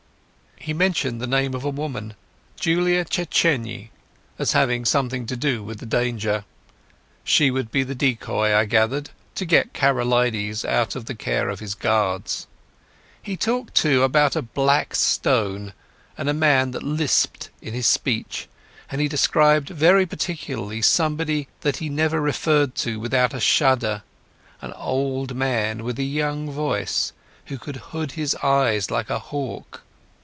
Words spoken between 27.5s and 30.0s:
could hood his eyes like a hawk.